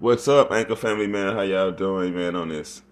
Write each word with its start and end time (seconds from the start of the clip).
What's 0.00 0.28
up, 0.28 0.52
Anchor 0.52 0.76
Family, 0.76 1.08
man? 1.08 1.34
How 1.34 1.42
y'all 1.42 1.72
doing, 1.72 2.14
man, 2.14 2.36
on 2.36 2.50
this 2.50 2.82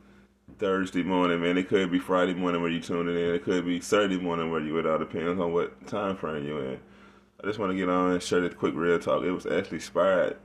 Thursday 0.58 1.04
morning, 1.04 1.40
man? 1.40 1.56
It 1.56 1.68
could 1.68 1.88
be 1.88 2.00
Friday 2.00 2.34
morning 2.34 2.60
where 2.60 2.68
you're 2.68 2.82
tuning 2.82 3.14
in. 3.14 3.32
It 3.32 3.44
could 3.44 3.64
be 3.64 3.80
Saturday 3.80 4.18
morning 4.18 4.50
where 4.50 4.60
you're. 4.60 4.80
it 4.80 4.86
all 4.86 4.98
depends 4.98 5.40
on 5.40 5.52
what 5.52 5.86
time 5.86 6.16
frame 6.16 6.44
you're 6.44 6.72
in. 6.72 6.80
I 7.40 7.46
just 7.46 7.60
want 7.60 7.70
to 7.70 7.76
get 7.76 7.88
on 7.88 8.10
and 8.10 8.20
share 8.20 8.40
this 8.40 8.54
quick 8.54 8.74
real 8.74 8.98
talk. 8.98 9.22
It 9.22 9.30
was 9.30 9.46
actually 9.46 9.76
inspired 9.76 10.36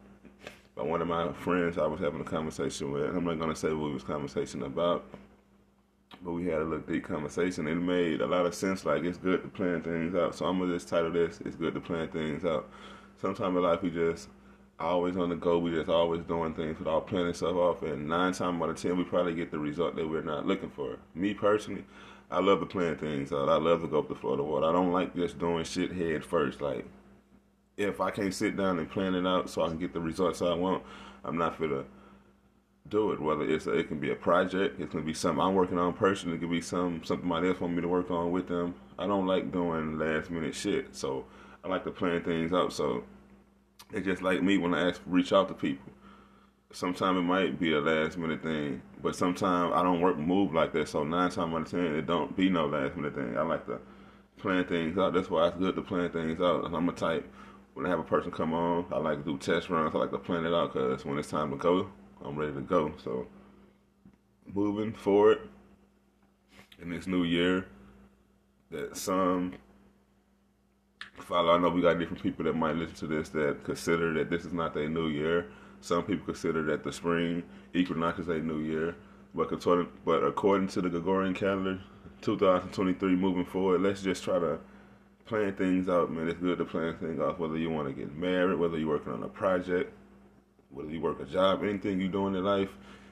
by 0.76 0.84
one 0.84 1.02
of 1.02 1.08
my 1.08 1.34
friends 1.34 1.79
I 1.79 1.88
was 1.88 2.00
having 2.00 2.22
a 2.22 2.24
conversation 2.24 2.92
with. 2.92 3.06
I'm 3.06 3.26
not 3.26 3.40
going 3.40 3.50
to 3.50 3.56
say 3.56 3.70
what 3.70 3.88
we 3.88 3.94
was 3.94 4.04
conversation 4.04 4.62
about, 4.62 5.04
but 6.24 6.34
we 6.34 6.46
had 6.46 6.62
a 6.62 6.64
little 6.64 6.86
deep 6.86 7.06
conversation. 7.06 7.68
It 7.68 7.74
made 7.74 8.22
a 8.22 8.28
lot 8.28 8.46
of 8.46 8.54
sense. 8.54 8.86
Like, 8.86 9.04
it's 9.04 9.18
good 9.18 9.42
to 9.42 9.48
plan 9.48 9.82
things 9.82 10.14
out. 10.14 10.36
So 10.36 10.46
I'm 10.46 10.60
to 10.60 10.72
just 10.72 10.88
title 10.88 11.12
this, 11.12 11.40
It's 11.44 11.56
Good 11.56 11.74
to 11.74 11.82
Plan 11.82 12.10
Things 12.10 12.46
Out. 12.46 12.70
Sometimes 13.20 13.58
in 13.58 13.64
life 13.64 13.82
we 13.82 13.90
just 13.90 14.30
always 14.82 15.18
on 15.18 15.29
the 15.29 15.36
go. 15.36 15.60
We 15.60 15.72
just 15.72 15.90
always 15.90 16.22
doing 16.22 16.54
things 16.54 16.77
without 16.80 17.08
planning 17.08 17.34
stuff 17.34 17.55
off. 17.55 17.84
And 17.84 18.08
nine 18.08 18.34
times 18.34 18.62
out 18.62 18.70
of 18.70 18.76
ten, 18.76 18.98
we 18.98 19.04
probably 19.04 19.36
get 19.36 19.52
the 19.52 19.60
result 19.60 19.96
that 19.96 20.08
we're 20.08 20.22
not 20.22 20.46
looking 20.46 20.70
for. 20.70 20.98
Me 21.16 21.34
personally, 21.34 21.86
I 22.30 22.40
love 22.40 22.60
to 22.60 22.66
plan 22.66 22.98
things 22.98 23.32
out. 23.32 23.50
I 23.50 23.58
love 23.58 23.82
to 23.82 23.88
go 23.88 24.00
up 24.00 24.10
the 24.10 24.16
floor 24.16 24.38
the 24.38 24.44
water. 24.44 24.68
I 24.68 24.72
don't 24.72 24.91
like 24.91 25.16
just 25.16 25.38
doing 25.40 25.64
shit 25.64 25.91
head 25.91 26.24
first. 26.24 26.62
Like, 26.62 26.86
if 27.78 28.00
I 28.00 28.12
can't 28.12 28.34
sit 28.34 28.58
down 28.58 28.80
and 28.80 28.90
plan 28.90 29.16
it 29.16 29.28
out 29.28 29.50
so 29.50 29.64
I 29.64 29.68
can 29.68 29.78
get 29.78 29.94
the 29.94 30.00
results 30.00 30.41
I 30.41 30.54
want, 30.54 30.84
I'm 31.24 31.38
not 31.38 31.60
gonna 31.60 31.84
do 32.88 33.12
it. 33.12 33.22
Whether 33.22 33.50
it's 33.50 33.68
a, 33.68 33.74
it 33.74 33.88
can 33.88 34.00
be 34.00 34.12
a 34.12 34.16
project, 34.16 34.80
it 34.80 34.91
can 34.91 35.04
be 35.04 35.13
something 35.13 35.41
I'm 35.41 35.55
working 35.55 35.77
on 35.77 35.94
personally, 35.94 36.38
it 36.38 36.40
can 36.40 36.50
be 36.50 36.62
some 36.62 37.04
something 37.04 37.27
my 37.27 37.46
else 37.46 37.60
want 37.60 37.76
me 37.76 37.82
to 37.82 37.88
work 37.88 38.12
on 38.12 38.32
with 38.32 38.48
them. 38.48 38.76
I 38.98 39.08
don't 39.08 39.27
like 39.27 39.52
doing 39.52 39.98
last 39.98 40.30
minute 40.30 40.55
shit, 40.55 40.96
so 40.96 41.26
I 41.63 41.68
like 41.68 41.84
to 41.84 41.91
plan 41.91 42.24
things 42.24 42.54
out. 42.54 42.74
So 42.74 43.04
it's 43.94 44.05
just 44.05 44.22
like 44.22 44.41
me 44.41 44.58
when 44.58 44.73
I 44.73 44.90
ask, 44.90 45.02
reach 45.05 45.34
out 45.34 45.48
to 45.50 45.54
people. 45.54 45.91
Sometimes 46.73 47.18
it 47.18 47.23
might 47.23 47.59
be 47.59 47.73
a 47.73 47.82
last 47.82 48.18
minute 48.18 48.41
thing, 48.41 48.82
but 49.02 49.16
sometimes 49.16 49.74
I 49.76 49.84
don't 49.84 49.99
work 49.99 50.18
move 50.18 50.54
like 50.54 50.71
that. 50.74 50.88
So 50.88 51.04
nine 51.04 51.29
times 51.29 51.54
out 51.54 51.62
of 51.62 51.71
ten, 51.71 51.96
it 51.96 52.05
don't 52.05 52.35
be 52.35 52.49
no 52.49 52.66
last 52.68 52.96
minute 52.96 53.16
thing. 53.16 53.38
I 53.38 53.41
like 53.41 53.66
to 53.66 53.79
plan 54.38 54.63
things 54.66 54.98
out. 54.98 55.13
That's 55.13 55.29
why 55.29 55.48
it's 55.48 55.57
good 55.57 55.76
to 55.76 55.82
plan 55.82 56.10
things 56.12 56.40
out. 56.40 56.74
I'm 56.74 56.88
a 56.88 56.93
type 56.93 57.29
when 57.74 57.85
I 57.85 57.90
have 57.90 57.99
a 57.99 58.04
person 58.04 58.32
come 58.32 58.54
on, 58.54 58.85
I 58.91 58.98
like 58.98 59.20
to 59.20 59.24
do 59.24 59.38
test 59.38 59.70
runs. 59.70 59.96
I 59.96 59.98
like 59.98 60.12
to 60.12 60.18
plan 60.18 60.46
it 60.46 60.54
out 60.54 60.73
because 60.73 61.05
when 61.05 61.18
it's 61.18 61.29
time 61.29 61.51
to 61.51 61.57
go, 61.57 61.90
I'm 62.23 62.35
ready 62.35 62.54
to 62.54 62.62
go. 62.62 62.94
So 63.04 63.27
moving 64.53 64.94
forward 64.94 65.49
in 66.81 66.89
this 66.89 67.07
new 67.07 67.23
year, 67.23 67.67
that 68.71 68.97
some 68.97 69.53
follow. 71.22 71.53
I 71.53 71.58
know 71.58 71.69
we 71.69 71.81
got 71.81 72.00
different 72.00 72.22
people 72.22 72.45
that 72.45 72.55
might 72.55 72.75
listen 72.75 72.95
to 72.95 73.08
this 73.08 73.30
that 73.30 73.64
consider 73.64 74.14
that 74.16 74.30
this 74.30 74.45
is 74.45 74.53
not 74.53 74.73
their 74.73 74.89
new 74.89 75.08
year. 75.08 75.47
Some 75.81 76.03
people 76.03 76.25
consider 76.25 76.63
that 76.63 76.83
the 76.83 76.91
spring 76.91 77.44
equinox 77.73 78.19
is 78.19 78.28
their 78.28 78.39
new 78.39 78.59
year. 78.59 78.95
But 79.33 79.52
according, 79.52 79.88
but 80.05 80.23
according 80.23 80.67
to 80.69 80.81
the 80.81 80.89
Gregorian 80.89 81.33
calendar, 81.33 81.80
2023 82.22 83.16
moving 83.16 83.45
forward, 83.45 83.81
let's 83.81 84.02
just 84.02 84.23
try 84.23 84.39
to 84.39 84.59
plan 85.25 85.53
things 85.55 85.88
out, 85.88 86.11
man. 86.11 86.28
It's 86.28 86.39
good 86.39 86.58
to 86.58 86.66
plan 86.66 86.97
things 86.97 87.19
out, 87.19 87.39
whether 87.39 87.58
you 87.58 87.69
want 87.69 87.88
to 87.88 87.94
get 87.94 88.13
married, 88.16 88.59
whether 88.59 88.78
you're 88.78 88.89
working 88.89 89.13
on 89.13 89.23
a 89.23 89.30
project, 89.30 89.94
whether 90.69 90.89
you 90.89 91.00
work 91.00 91.22
a 91.22 91.25
job, 91.25 91.63
anything 91.63 92.00
you're 92.00 92.09
doing 92.09 92.35
in 92.35 92.44
life, 92.44 92.69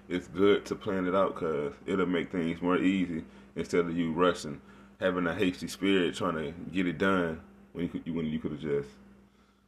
it's 0.10 0.28
good 0.28 0.66
to 0.66 0.76
plan 0.76 1.08
it 1.08 1.16
out 1.16 1.36
because 1.36 1.74
it'll 1.86 2.06
make 2.06 2.32
things 2.32 2.62
more 2.62 2.78
easy 2.78 3.24
instead 3.56 3.86
of 3.86 3.96
you 3.96 4.12
rushing, 4.12 4.60
having 5.00 5.28
a 5.28 5.34
hasty 5.34 5.68
spirit 5.68 6.16
trying 6.16 6.36
to 6.36 6.54
get 6.72 6.88
it 6.88 6.98
done 6.98 7.42
when 7.74 7.86
you 7.86 7.90
could 7.90 8.16
when 8.16 8.26
you 8.26 8.40
could 8.40 8.52
have 8.52 8.62
just 8.62 8.90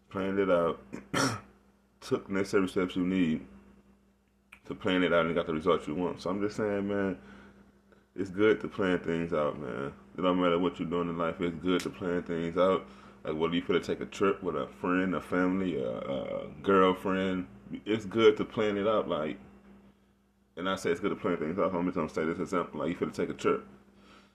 planned 0.09 0.39
it 0.39 0.49
out, 0.49 0.81
took 2.01 2.29
necessary 2.29 2.67
steps 2.67 2.95
you 2.95 3.05
need 3.05 3.45
to 4.65 4.75
plan 4.75 5.03
it 5.03 5.13
out 5.13 5.25
and 5.25 5.35
got 5.35 5.47
the 5.47 5.53
results 5.53 5.87
you 5.87 5.95
want. 5.95 6.21
So 6.21 6.29
I'm 6.29 6.41
just 6.41 6.57
saying, 6.57 6.87
man, 6.87 7.17
it's 8.15 8.29
good 8.29 8.59
to 8.61 8.67
plan 8.67 8.99
things 8.99 9.33
out, 9.33 9.59
man. 9.59 9.93
It 10.17 10.21
don't 10.21 10.39
matter 10.39 10.59
what 10.59 10.79
you're 10.79 10.89
doing 10.89 11.09
in 11.09 11.17
life, 11.17 11.39
it's 11.39 11.55
good 11.57 11.81
to 11.81 11.89
plan 11.89 12.23
things 12.23 12.57
out. 12.57 12.85
Like 13.23 13.35
whether 13.35 13.53
you 13.53 13.61
to 13.61 13.79
take 13.79 14.01
a 14.01 14.05
trip 14.05 14.41
with 14.41 14.55
a 14.55 14.67
friend, 14.79 15.13
a 15.13 15.21
family, 15.21 15.77
a, 15.77 15.89
a 15.89 16.47
girlfriend, 16.63 17.47
it's 17.85 18.05
good 18.05 18.35
to 18.37 18.45
plan 18.45 18.77
it 18.77 18.87
out. 18.87 19.07
Like, 19.07 19.37
and 20.57 20.67
I 20.67 20.75
say 20.75 20.89
it's 20.89 20.99
good 20.99 21.09
to 21.11 21.15
plan 21.15 21.37
things 21.37 21.59
out. 21.59 21.73
I'm 21.73 21.85
just 21.85 21.95
gonna 21.95 22.09
say 22.09 22.25
this 22.25 22.39
example. 22.39 22.79
Like 22.79 22.89
you 22.89 22.95
to 22.95 23.11
take 23.11 23.29
a 23.29 23.37
trip, 23.37 23.65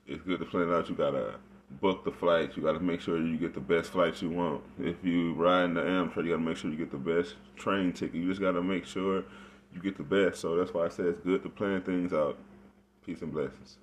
it's 0.07 0.23
good 0.23 0.39
to 0.39 0.47
plan 0.47 0.69
it 0.69 0.75
out. 0.75 0.89
You 0.89 0.95
gotta 0.95 1.35
book 1.71 2.05
the 2.05 2.13
flights. 2.13 2.57
You 2.57 2.63
got 2.63 2.73
to 2.73 2.81
make 2.81 3.01
sure 3.01 3.21
you 3.21 3.37
get 3.37 3.55
the 3.55 3.61
best 3.61 3.91
flights 3.91 4.23
you 4.23 4.31
want. 4.31 4.63
If 4.79 4.97
you 5.03 5.35
ride 5.35 5.65
in 5.65 5.75
the 5.75 5.83
Amtrak, 5.83 6.25
you 6.25 6.31
got 6.31 6.37
to 6.37 6.39
make 6.39 6.57
sure 6.57 6.71
you 6.71 6.77
get 6.77 6.91
the 6.91 6.97
best 6.97 7.35
train 7.57 7.93
ticket. 7.93 8.17
You 8.17 8.29
just 8.29 8.41
got 8.41 8.53
to 8.53 8.63
make 8.63 8.87
sure 8.87 9.25
you 9.75 9.81
get 9.83 9.97
the 9.97 10.03
best. 10.03 10.41
So 10.41 10.57
that's 10.57 10.73
why 10.73 10.87
I 10.87 10.89
say 10.89 11.05
it's 11.05 11.21
good 11.21 11.43
to 11.43 11.49
plan 11.49 11.83
things 11.83 12.13
out. 12.13 12.39
Peace 13.05 13.23
and 13.23 13.33
blessings. 13.33 13.79